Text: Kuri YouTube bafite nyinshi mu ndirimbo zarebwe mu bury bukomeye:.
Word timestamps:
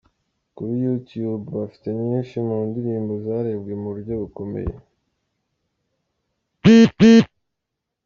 Kuri 0.55 0.73
YouTube 0.85 1.43
bafite 1.57 1.87
nyinshi 2.03 2.35
mu 2.47 2.57
ndirimbo 2.67 3.11
zarebwe 3.25 3.73
mu 3.81 3.89
bury 3.95 4.13
bukomeye:. 4.21 4.73